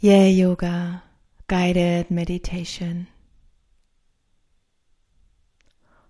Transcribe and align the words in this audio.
Yeah 0.00 0.26
Yoga 0.26 1.02
guided 1.48 2.08
meditation, 2.08 3.08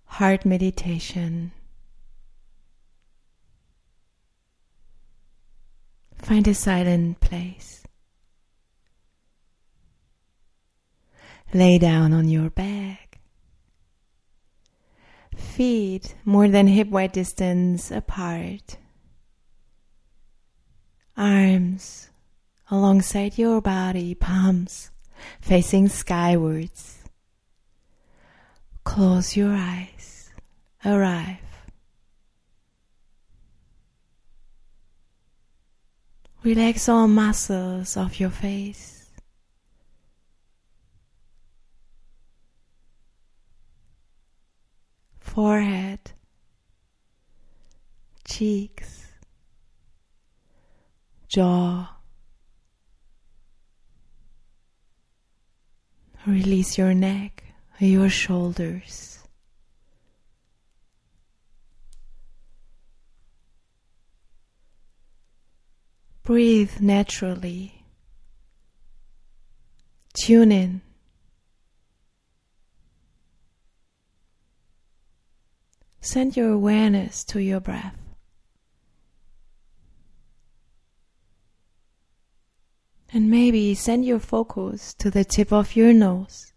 heart 0.05 0.45
meditation. 0.45 1.53
Find 6.19 6.47
a 6.47 6.53
silent 6.53 7.21
place. 7.21 7.83
Lay 11.55 11.79
down 11.79 12.13
on 12.13 12.29
your 12.29 12.51
back. 12.51 13.21
Feet 15.35 16.15
more 16.27 16.49
than 16.49 16.67
hip 16.67 16.91
width 16.91 17.15
distance 17.15 17.91
apart. 17.91 18.77
Arms 21.17 22.11
alongside 22.71 23.39
your 23.39 23.61
body, 23.61 24.15
palms 24.15 24.91
facing 25.41 25.89
skywards. 25.89 26.99
Close 28.85 29.37
your 29.37 29.53
eyes. 29.53 30.31
Arrive. 30.85 31.39
Relax 36.43 36.89
all 36.89 37.09
muscles 37.09 37.97
of 37.97 38.21
your 38.21 38.31
face. 38.31 39.11
Forehead, 45.19 46.13
cheeks, 48.25 49.07
jaw. 51.29 51.98
Release 56.29 56.77
your 56.77 56.93
neck, 56.93 57.43
your 57.79 58.11
shoulders. 58.11 59.19
Breathe 66.23 66.81
naturally. 66.81 67.83
Tune 70.13 70.53
in. 70.53 70.83
Send 76.03 76.37
your 76.37 76.51
awareness 76.51 77.25
to 77.25 77.41
your 77.41 77.61
breath. 77.61 77.97
And 83.11 83.31
maybe 83.31 83.75
send 83.75 84.05
your 84.05 84.19
focus 84.19 84.93
to 84.95 85.11
the 85.11 85.25
tip 85.25 85.53
of 85.53 85.75
your 85.75 85.93
nose. 85.95 86.53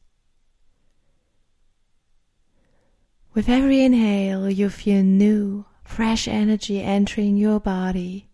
With 3.33 3.47
every 3.47 3.85
inhale, 3.85 4.49
you 4.49 4.69
feel 4.69 5.01
new, 5.01 5.65
fresh 5.83 6.27
energy 6.27 6.81
entering 6.81 7.37
your 7.37 7.61
body. 7.61 8.29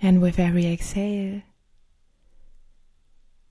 And 0.00 0.22
with 0.22 0.38
every 0.38 0.66
exhale, 0.66 1.42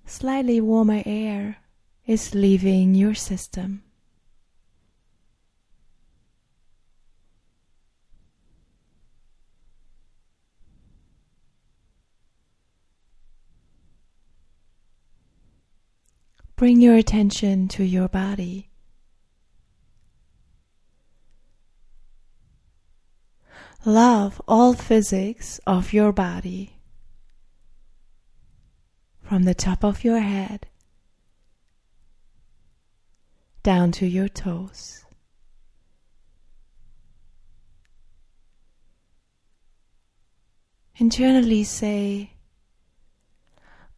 slightly 0.05 0.61
warmer 0.61 1.03
air 1.05 1.57
is 2.05 2.33
leaving 2.33 2.95
your 2.95 3.15
system. 3.15 3.83
Bring 16.63 16.79
your 16.79 16.95
attention 16.95 17.67
to 17.75 17.83
your 17.83 18.07
body. 18.07 18.69
Love 23.83 24.41
all 24.47 24.71
physics 24.71 25.59
of 25.67 25.91
your 25.91 26.13
body. 26.13 26.77
From 29.21 29.43
the 29.43 29.53
top 29.53 29.83
of 29.83 30.05
your 30.05 30.19
head 30.19 30.67
down 33.61 33.91
to 33.99 34.07
your 34.07 34.29
toes. 34.29 35.03
Internally 40.95 41.65
say, 41.65 42.35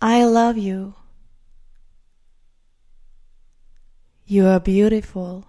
I 0.01 0.23
love 0.23 0.57
you. 0.57 0.95
You 4.27 4.47
are 4.47 4.59
beautiful, 4.59 5.45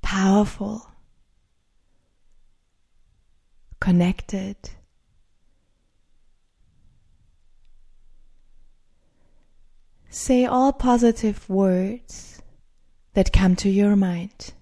powerful, 0.00 0.90
connected. 3.78 4.56
Say 10.08 10.46
all 10.46 10.72
positive 10.72 11.46
words 11.50 12.40
that 13.12 13.34
come 13.34 13.54
to 13.56 13.68
your 13.68 13.96
mind. 13.96 14.54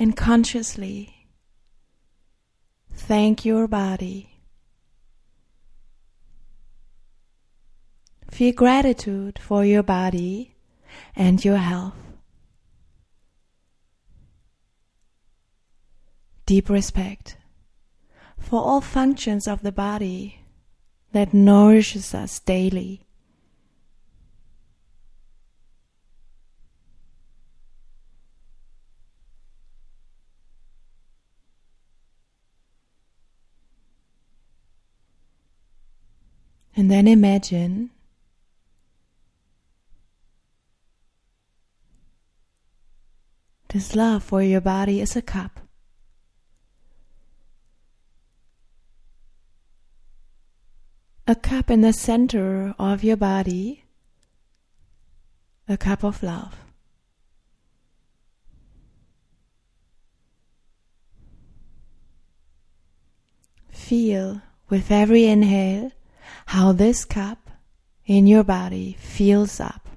And 0.00 0.16
consciously 0.16 1.26
thank 2.90 3.44
your 3.44 3.68
body. 3.68 4.40
Feel 8.30 8.54
gratitude 8.54 9.38
for 9.38 9.62
your 9.62 9.82
body 9.82 10.54
and 11.14 11.44
your 11.44 11.58
health. 11.58 11.92
Deep 16.46 16.70
respect 16.70 17.36
for 18.38 18.62
all 18.62 18.80
functions 18.80 19.46
of 19.46 19.60
the 19.60 19.70
body 19.70 20.40
that 21.12 21.34
nourishes 21.34 22.14
us 22.14 22.40
daily. 22.40 23.06
Then 36.90 37.06
imagine 37.06 37.90
this 43.68 43.94
love 43.94 44.24
for 44.24 44.42
your 44.42 44.60
body 44.60 45.00
is 45.00 45.14
a 45.14 45.22
cup. 45.22 45.60
A 51.28 51.36
cup 51.36 51.70
in 51.70 51.82
the 51.82 51.92
center 51.92 52.74
of 52.76 53.04
your 53.04 53.16
body, 53.16 53.84
a 55.68 55.76
cup 55.76 56.02
of 56.02 56.24
love. 56.24 56.56
Feel 63.70 64.42
with 64.68 64.90
every 64.90 65.26
inhale 65.26 65.92
how 66.50 66.72
this 66.72 67.04
cup 67.04 67.48
in 68.06 68.26
your 68.26 68.42
body 68.42 68.96
fills 68.98 69.60
up. 69.60 69.88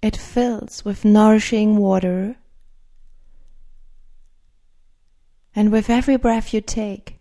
It 0.00 0.16
fills 0.16 0.82
with 0.82 1.04
nourishing 1.04 1.76
water, 1.76 2.36
and 5.54 5.70
with 5.70 5.90
every 5.90 6.16
breath 6.16 6.54
you 6.54 6.62
take, 6.62 7.20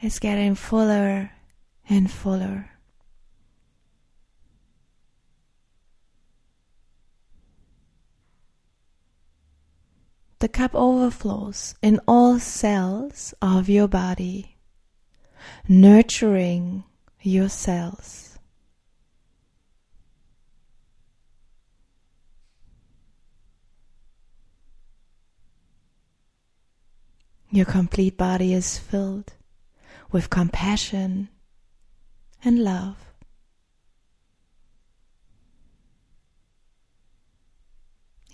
it's 0.00 0.18
getting 0.18 0.54
fuller 0.54 1.32
and 1.86 2.10
fuller. 2.10 2.71
the 10.42 10.48
cup 10.48 10.74
overflows 10.74 11.76
in 11.82 12.00
all 12.08 12.36
cells 12.36 13.32
of 13.40 13.68
your 13.68 13.86
body, 13.86 14.56
nurturing 15.68 16.82
your 17.20 17.48
cells. 17.48 18.40
Your 27.52 27.66
complete 27.66 28.18
body 28.18 28.52
is 28.52 28.78
filled 28.78 29.34
with 30.10 30.28
compassion 30.28 31.28
and 32.42 32.64
love. 32.64 33.11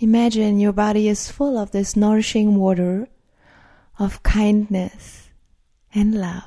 Imagine 0.01 0.61
your 0.61 0.73
body 0.73 1.09
is 1.09 1.31
full 1.31 1.59
of 1.59 1.73
this 1.73 1.97
nourishing 1.97 2.55
water 2.55 3.09
of 3.99 4.23
kindness 4.23 5.31
and 5.93 6.15
love. 6.15 6.45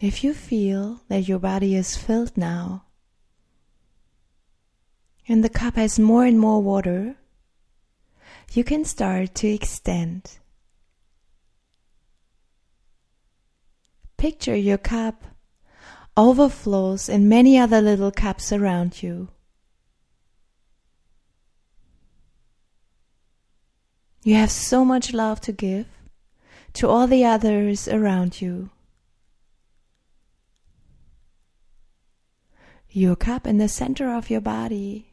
If 0.00 0.22
you 0.22 0.32
feel 0.32 1.00
that 1.08 1.26
your 1.26 1.40
body 1.40 1.74
is 1.74 1.96
filled 1.96 2.36
now, 2.36 2.84
and 5.26 5.42
the 5.42 5.48
cup 5.48 5.74
has 5.74 5.98
more 5.98 6.24
and 6.24 6.38
more 6.38 6.62
water, 6.62 7.16
you 8.52 8.62
can 8.62 8.84
start 8.84 9.34
to 9.34 9.48
extend. 9.48 10.38
Picture 14.18 14.56
your 14.56 14.78
cup 14.78 15.22
overflows 16.16 17.08
in 17.08 17.28
many 17.28 17.56
other 17.56 17.80
little 17.80 18.10
cups 18.10 18.52
around 18.52 19.00
you. 19.00 19.28
You 24.24 24.34
have 24.34 24.50
so 24.50 24.84
much 24.84 25.12
love 25.12 25.40
to 25.42 25.52
give 25.52 25.86
to 26.72 26.88
all 26.88 27.06
the 27.06 27.24
others 27.24 27.86
around 27.86 28.40
you. 28.40 28.70
Your 32.90 33.14
cup 33.14 33.46
in 33.46 33.58
the 33.58 33.68
center 33.68 34.12
of 34.12 34.30
your 34.30 34.40
body 34.40 35.12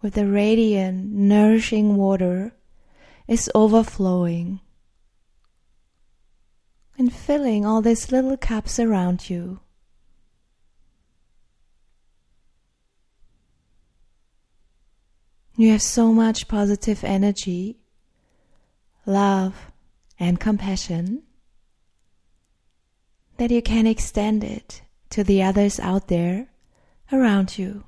with 0.00 0.14
the 0.14 0.26
radiant, 0.26 1.12
nourishing 1.12 1.96
water 1.96 2.54
is 3.26 3.50
overflowing 3.54 4.60
and 6.98 7.12
filling 7.12 7.64
all 7.64 7.80
these 7.80 8.10
little 8.10 8.36
cups 8.36 8.80
around 8.80 9.30
you. 9.30 9.60
You 15.56 15.72
have 15.72 15.82
so 15.82 16.12
much 16.12 16.48
positive 16.48 17.02
energy, 17.02 17.78
love, 19.06 19.72
and 20.18 20.38
compassion 20.38 21.22
that 23.38 23.50
you 23.50 23.62
can 23.62 23.86
extend 23.86 24.44
it 24.44 24.82
to 25.10 25.24
the 25.24 25.42
others 25.42 25.80
out 25.80 26.08
there 26.08 26.48
around 27.12 27.58
you. 27.58 27.84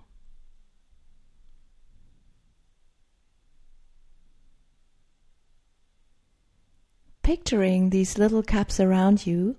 Picturing 7.30 7.90
these 7.90 8.18
little 8.18 8.42
cups 8.42 8.80
around 8.80 9.24
you, 9.24 9.54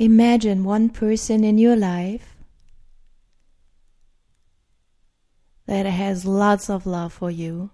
imagine 0.00 0.64
one 0.64 0.88
person 0.90 1.44
in 1.44 1.58
your 1.58 1.76
life 1.76 2.34
that 5.66 5.86
has 5.86 6.24
lots 6.24 6.68
of 6.68 6.86
love 6.86 7.12
for 7.12 7.30
you, 7.30 7.70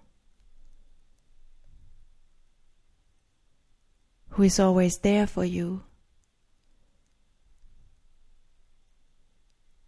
who 4.29 4.43
is 4.43 4.59
always 4.59 4.99
there 4.99 5.25
for 5.25 5.43
you. 5.43 5.81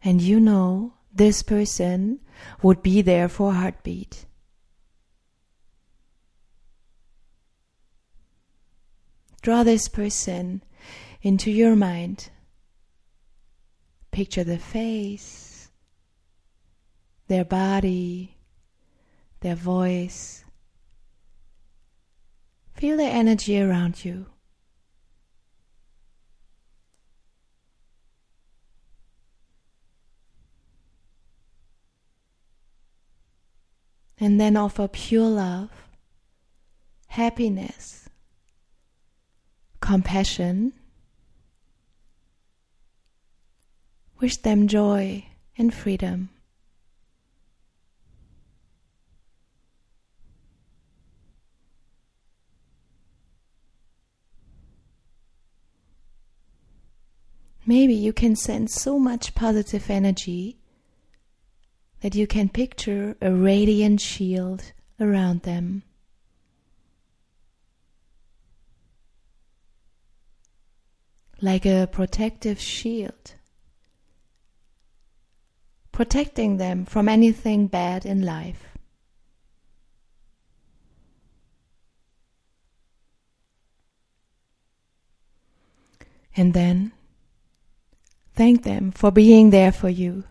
and 0.01 0.19
you 0.19 0.39
know 0.39 0.93
this 1.13 1.43
person 1.43 2.19
would 2.63 2.81
be 2.81 3.03
there 3.03 3.29
for 3.29 3.51
a 3.51 3.53
heartbeat. 3.53 4.25
Draw 9.45 9.61
this 9.61 9.87
person 9.87 10.63
into 11.21 11.51
your 11.51 11.75
mind. 11.75 12.31
Picture 14.09 14.43
the 14.43 14.57
face, 14.57 15.69
their 17.27 17.45
body, 17.45 18.37
their 19.41 19.53
voice. 19.53 20.45
Feel 22.73 22.97
the 22.97 23.03
energy 23.03 23.61
around 23.61 24.03
you. 24.03 24.25
and 34.17 34.39
then 34.41 34.57
offer 34.57 34.87
pure 34.87 35.29
love, 35.29 35.69
happiness, 37.09 38.04
compassion. 39.85 40.73
Wish 44.19 44.37
them 44.37 44.67
joy 44.67 45.25
and 45.59 45.71
freedom. 45.71 46.29
Maybe 57.67 57.93
you 57.93 58.11
can 58.11 58.35
send 58.35 58.71
so 58.71 58.97
much 58.97 59.35
positive 59.35 59.89
energy 59.91 60.57
that 62.01 62.15
you 62.15 62.25
can 62.25 62.49
picture 62.49 63.15
a 63.21 63.31
radiant 63.31 64.01
shield 64.01 64.71
around 64.99 65.43
them. 65.43 65.83
Like 71.41 71.65
a 71.65 71.87
protective 71.91 72.59
shield, 72.59 73.33
protecting 75.91 76.57
them 76.57 76.85
from 76.85 77.09
anything 77.09 77.67
bad 77.67 78.05
in 78.05 78.21
life. 78.21 78.65
And 86.37 86.53
then 86.53 86.91
thank 88.33 88.63
them 88.63 88.91
for 88.91 89.11
being 89.11 89.49
there 89.49 89.71
for 89.71 89.89
you. 89.89 90.23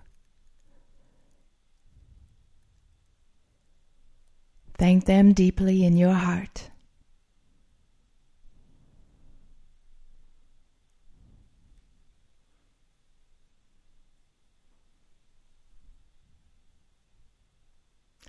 Thank 4.77 5.05
them 5.05 5.33
deeply 5.33 5.85
in 5.85 5.97
your 5.97 6.13
heart. 6.13 6.71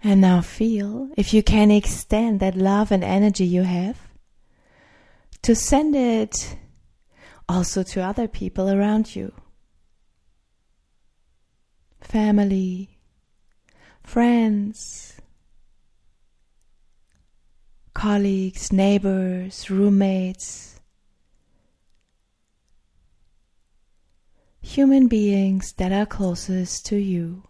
And 0.06 0.22
now 0.22 0.42
feel 0.42 1.10
if 1.18 1.34
you 1.34 1.42
can 1.42 1.72
extend 1.72 2.40
that 2.40 2.56
love 2.56 2.92
and 2.92 3.04
energy 3.04 3.44
you 3.44 3.64
have 3.64 3.98
to 5.42 5.56
send 5.56 5.96
it 5.96 6.58
also 7.50 7.82
to 7.82 8.04
other 8.04 8.28
people 8.28 8.70
around 8.70 9.16
you 9.16 9.34
family, 12.02 13.00
friends, 14.04 15.20
colleagues, 17.96 18.72
neighbors, 18.72 19.72
roommates, 19.72 20.80
human 24.62 25.08
beings 25.08 25.74
that 25.78 25.92
are 25.92 26.06
closest 26.06 26.86
to 26.86 26.96
you. 26.96 27.42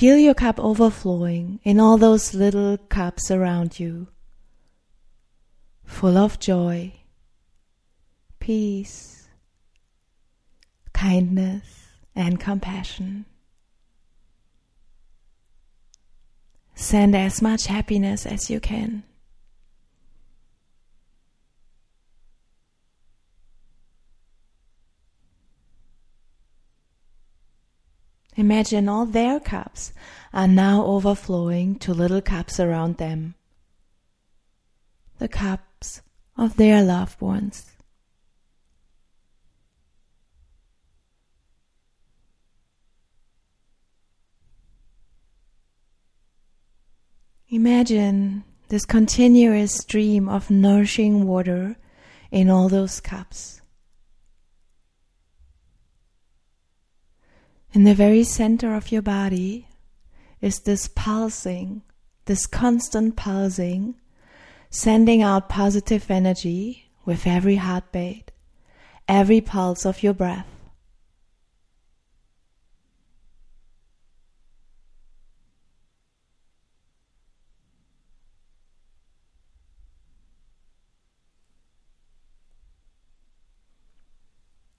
Feel 0.00 0.16
your 0.16 0.32
cup 0.32 0.58
overflowing 0.58 1.60
in 1.62 1.78
all 1.78 1.98
those 1.98 2.32
little 2.32 2.78
cups 2.78 3.30
around 3.30 3.78
you, 3.78 4.08
full 5.84 6.16
of 6.16 6.38
joy, 6.38 6.94
peace, 8.38 9.28
kindness, 10.94 11.88
and 12.16 12.40
compassion. 12.40 13.26
Send 16.74 17.14
as 17.14 17.42
much 17.42 17.66
happiness 17.66 18.24
as 18.24 18.48
you 18.48 18.58
can. 18.58 19.02
Imagine 28.40 28.88
all 28.88 29.04
their 29.04 29.38
cups 29.38 29.92
are 30.32 30.48
now 30.48 30.82
overflowing 30.86 31.74
to 31.80 31.92
little 31.92 32.22
cups 32.22 32.58
around 32.58 32.96
them. 32.96 33.34
The 35.18 35.28
cups 35.28 36.00
of 36.38 36.56
their 36.56 36.82
loved 36.82 37.20
ones. 37.20 37.66
Imagine 47.50 48.44
this 48.68 48.86
continuous 48.86 49.74
stream 49.74 50.30
of 50.30 50.50
nourishing 50.50 51.26
water 51.26 51.76
in 52.30 52.48
all 52.48 52.70
those 52.70 53.00
cups. 53.00 53.59
In 57.72 57.84
the 57.84 57.94
very 57.94 58.24
center 58.24 58.74
of 58.74 58.90
your 58.90 59.02
body 59.02 59.68
is 60.40 60.58
this 60.60 60.88
pulsing, 60.88 61.82
this 62.24 62.44
constant 62.44 63.14
pulsing, 63.14 63.94
sending 64.70 65.22
out 65.22 65.48
positive 65.48 66.10
energy 66.10 66.90
with 67.04 67.28
every 67.28 67.56
heartbeat, 67.56 68.32
every 69.06 69.40
pulse 69.40 69.86
of 69.86 70.02
your 70.02 70.14
breath. 70.14 70.48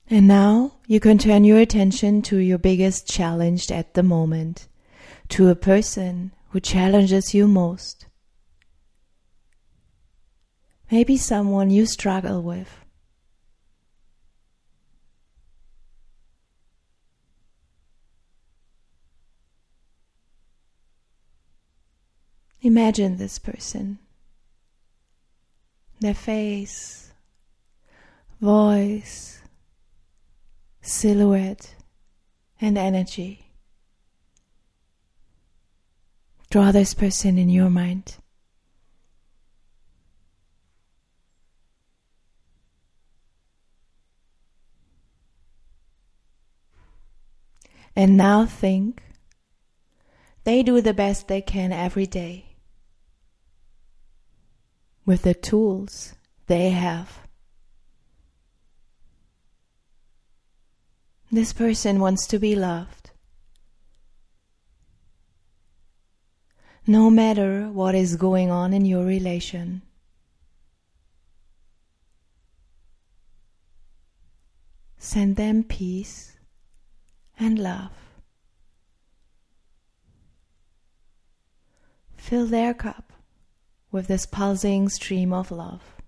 And 0.10 0.28
now 0.28 0.74
you 0.92 1.00
can 1.00 1.18
turn 1.18 1.46
your 1.46 1.58
attention 1.58 2.22
to 2.22 2.36
your 2.36 2.58
biggest 2.58 3.08
challenge 3.08 3.72
at 3.72 3.94
the 3.94 4.04
moment, 4.04 4.68
to 5.30 5.48
a 5.48 5.56
person 5.56 6.34
who 6.50 6.60
challenges 6.60 7.34
you 7.34 7.48
most. 7.48 8.08
Maybe 10.92 11.16
someone 11.16 11.70
you 11.70 11.86
struggle 11.86 12.44
with. 12.44 12.68
Imagine 22.62 23.16
this 23.16 23.40
person, 23.40 23.98
their 26.02 26.14
face, 26.14 27.14
voice, 28.42 29.41
silhouette, 30.82 31.76
and 32.60 32.78
energy. 32.78 33.52
Draw 36.50 36.72
this 36.72 36.94
person 36.94 37.38
in 37.38 37.50
your 37.50 37.70
mind. 37.70 38.18
And 47.96 48.16
now 48.16 48.46
think 48.46 49.04
they 50.44 50.64
do 50.64 50.82
the 50.82 50.94
best 50.94 51.28
they 51.28 51.42
can 51.42 51.72
every 51.72 52.06
day 52.06 52.46
with 55.06 55.24
the 55.24 55.34
tools 55.34 56.16
they 56.48 56.70
have. 56.70 57.20
This 61.34 61.54
person 61.54 62.02
wants 62.02 62.28
to 62.28 62.40
be 62.40 62.56
loved. 62.56 63.12
No 66.86 67.10
matter 67.10 67.70
what 67.72 67.96
is 67.96 68.18
going 68.18 68.52
on 68.52 68.74
in 68.74 68.84
your 68.84 69.06
relation. 69.06 69.82
Send 74.98 75.38
them 75.38 75.64
peace 75.64 76.38
and 77.40 77.58
love. 77.58 77.94
Fill 82.18 82.46
their 82.46 82.74
cup 82.74 83.14
with 83.90 84.08
this 84.08 84.26
pulsing 84.26 84.90
stream 84.90 85.32
of 85.32 85.50
love. 85.50 86.01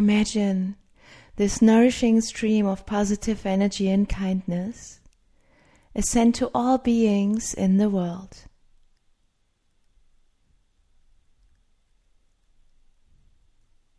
Imagine 0.00 0.76
this 1.36 1.60
nourishing 1.60 2.22
stream 2.22 2.64
of 2.64 2.86
positive 2.86 3.44
energy 3.44 3.90
and 3.90 4.08
kindness 4.08 4.98
is 5.94 6.08
sent 6.08 6.36
to 6.36 6.50
all 6.54 6.78
beings 6.78 7.52
in 7.52 7.76
the 7.76 7.90
world. 7.90 8.46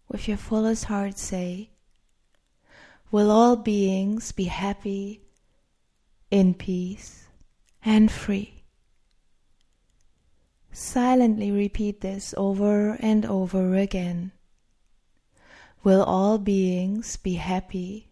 With 0.09 0.27
your 0.27 0.37
fullest 0.37 0.85
heart, 0.85 1.19
say, 1.19 1.69
Will 3.11 3.29
all 3.29 3.55
beings 3.55 4.31
be 4.31 4.45
happy, 4.45 5.21
in 6.31 6.55
peace, 6.55 7.27
and 7.85 8.11
free? 8.11 8.63
Silently 10.71 11.51
repeat 11.51 12.01
this 12.01 12.33
over 12.35 12.97
and 12.99 13.23
over 13.23 13.75
again 13.75 14.31
will 15.83 16.03
all 16.03 16.37
beings 16.37 17.17
be 17.17 17.35
happy, 17.35 18.07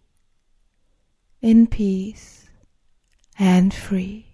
in 1.41 1.67
peace, 1.67 2.49
and 3.37 3.73
free. 3.73 4.25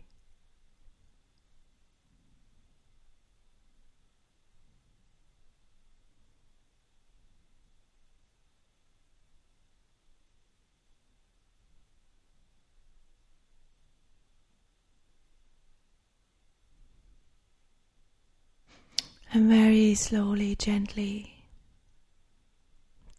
And 19.33 19.49
very 19.49 19.95
slowly, 19.95 20.55
gently 20.55 21.34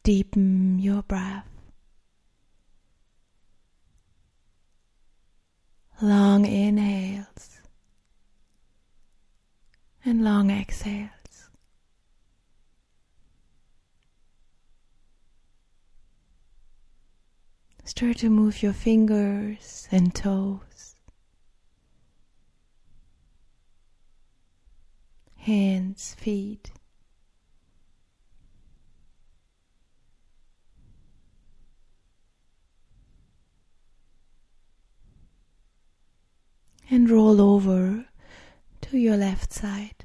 Deepen 0.06 0.78
your 0.78 1.02
breath. 1.02 1.48
Long 6.00 6.46
inhales 6.46 7.58
and 10.04 10.22
long 10.22 10.48
exhales. 10.48 11.50
Start 17.84 18.18
to 18.18 18.30
move 18.30 18.62
your 18.62 18.72
fingers 18.72 19.88
and 19.90 20.14
toes, 20.14 20.94
hands, 25.34 26.14
feet. 26.14 26.70
And 36.90 37.11
roll 37.11 37.40
over 37.40 38.07
to 38.83 38.99
your 38.99 39.16
left 39.16 39.52
side. 39.52 40.05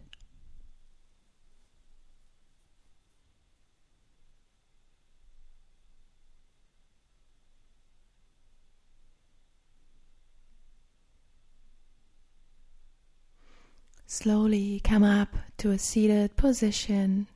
Slowly 14.07 14.81
come 14.83 15.03
up 15.03 15.35
to 15.57 15.71
a 15.71 15.79
seated 15.79 16.35
position, 16.35 17.27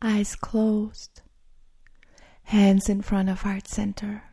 eyes 0.00 0.36
closed, 0.36 1.22
hands 2.44 2.88
in 2.88 3.02
front 3.02 3.28
of 3.28 3.42
heart 3.42 3.66
center. 3.66 4.31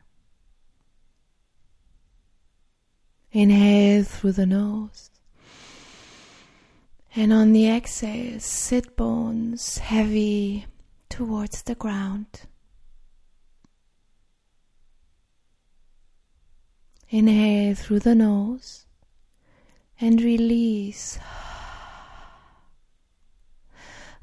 Inhale 3.32 4.04
through 4.04 4.32
the 4.32 4.46
nose. 4.46 5.12
And 7.16 7.32
on 7.32 7.54
the 7.54 7.70
exhale, 7.70 8.40
sit 8.40 8.96
bones 8.96 9.78
heavy 9.80 10.66
towards 11.10 11.64
the 11.64 11.76
ground. 11.76 12.42
Inhale 17.10 17.76
through 17.76 18.00
the 18.00 18.16
nose 18.16 18.86
and 20.00 20.22
release. 20.22 21.20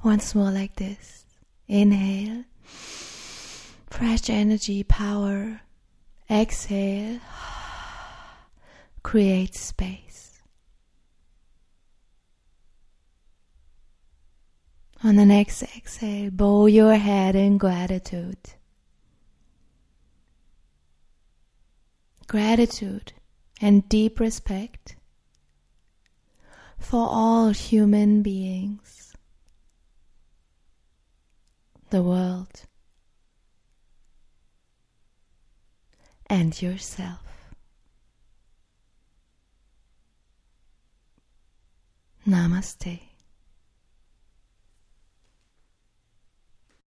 Once 0.05 0.35
more, 0.35 0.51
like 0.51 0.77
this. 0.77 1.27
Inhale, 1.69 2.45
fresh 3.91 4.31
energy, 4.31 4.85
power. 4.85 5.63
Exhale 6.31 7.21
create 9.07 9.55
space. 9.55 10.43
On 15.05 15.15
the 15.15 15.25
next 15.25 15.63
exhale, 15.63 16.31
bow 16.33 16.67
your 16.67 16.97
head 16.97 17.37
in 17.37 17.57
gratitude. 17.57 18.55
Gratitude 22.27 23.13
and 23.61 23.89
deep 23.89 24.19
respect 24.19 24.97
for 26.77 27.07
all 27.09 27.51
human 27.51 28.23
beings, 28.23 29.15
the 31.91 32.03
world, 32.03 32.63
and 36.29 36.61
yourself. 36.61 37.36
Namaste. 42.27 43.16